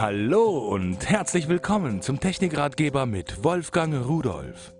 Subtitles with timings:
[0.00, 4.72] Hallo und herzlich willkommen zum Technikratgeber mit Wolfgang Rudolf.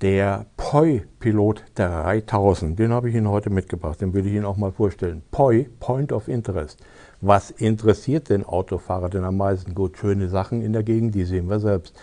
[0.00, 4.56] Der POI Pilot 3000, den habe ich Ihnen heute mitgebracht, den will ich Ihnen auch
[4.58, 5.22] mal vorstellen.
[5.32, 6.78] POI, Point of Interest.
[7.20, 9.74] Was interessiert den Autofahrer denn am meisten?
[9.74, 11.98] Gut, schöne Sachen in der Gegend, die sehen wir selbst.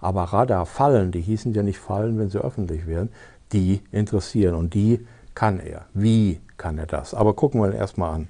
[0.00, 3.10] Aber Radarfallen, die hießen ja nicht Fallen, wenn sie öffentlich wären,
[3.52, 5.84] die interessieren und die kann er.
[5.92, 7.12] Wie kann er das?
[7.12, 8.28] Aber gucken wir erstmal an.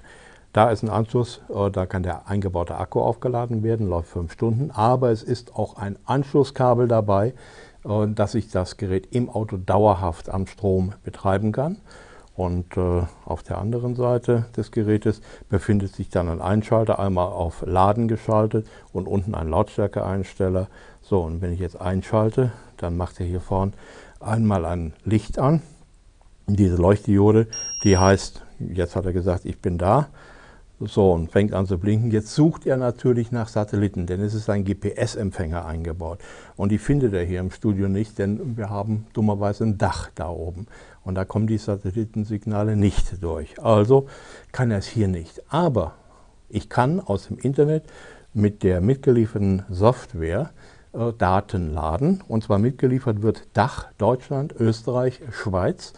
[0.55, 4.71] Da ist ein Anschluss, äh, da kann der eingebaute Akku aufgeladen werden, läuft fünf Stunden,
[4.71, 7.33] aber es ist auch ein Anschlusskabel dabei,
[7.83, 11.79] äh, dass ich das Gerät im Auto dauerhaft am Strom betreiben kann.
[12.37, 17.61] Und äh, auf der anderen Seite des Gerätes befindet sich dann ein Einschalter, einmal auf
[17.65, 20.69] Laden geschaltet und unten ein Lautstärkeeinsteller.
[21.01, 23.73] So, und wenn ich jetzt einschalte, dann macht er hier vorne
[24.21, 25.61] einmal ein Licht an.
[26.47, 27.47] Diese Leuchtdiode,
[27.83, 30.07] die heißt, jetzt hat er gesagt, ich bin da.
[30.79, 32.11] So, und fängt an zu blinken.
[32.11, 36.19] Jetzt sucht er natürlich nach Satelliten, denn es ist ein GPS-Empfänger eingebaut.
[36.57, 40.29] Und die findet er hier im Studio nicht, denn wir haben dummerweise ein Dach da
[40.29, 40.67] oben.
[41.05, 43.61] Und da kommen die Satellitensignale nicht durch.
[43.63, 44.07] Also
[44.51, 45.41] kann er es hier nicht.
[45.47, 45.93] Aber
[46.49, 47.85] ich kann aus dem Internet
[48.33, 50.51] mit der mitgelieferten Software
[50.91, 52.21] äh, Daten laden.
[52.27, 55.93] Und zwar mitgeliefert wird Dach Deutschland, Österreich, Schweiz.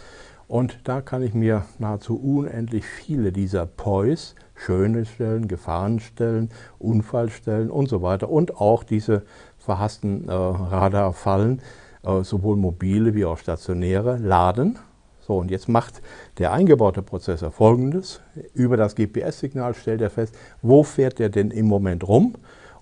[0.47, 7.89] Und da kann ich mir nahezu unendlich viele dieser POIs, schöne Stellen, Gefahrenstellen, Unfallstellen und
[7.89, 9.23] so weiter und auch diese
[9.57, 11.61] verhassten äh, Radarfallen,
[12.03, 14.79] äh, sowohl mobile wie auch stationäre, laden.
[15.19, 16.01] So, und jetzt macht
[16.37, 18.21] der eingebaute Prozessor folgendes.
[18.53, 22.35] Über das GPS-Signal stellt er fest, wo fährt er denn im Moment rum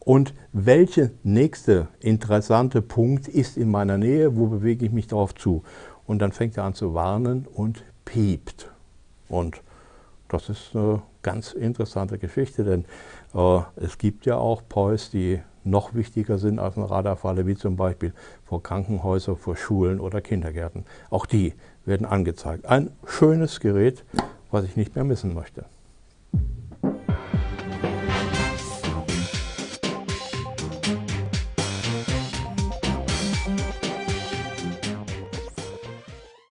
[0.06, 5.64] und welcher nächste interessante Punkt ist in meiner Nähe, wo bewege ich mich darauf zu
[6.08, 8.70] und dann fängt er an zu warnen und piept.
[9.30, 9.62] Und
[10.28, 12.86] das ist eine ganz interessante Geschichte, denn
[13.34, 17.76] äh, es gibt ja auch POIs, die noch wichtiger sind als eine Radarfalle, wie zum
[17.76, 18.14] Beispiel
[18.46, 20.86] vor Krankenhäusern, vor Schulen oder Kindergärten.
[21.10, 21.54] Auch die
[21.86, 22.66] werden angezeigt.
[22.66, 24.04] Ein schönes Gerät,
[24.52, 25.66] was ich nicht mehr missen möchte.